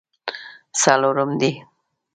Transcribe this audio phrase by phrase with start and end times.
[0.79, 1.51] څلورم دی.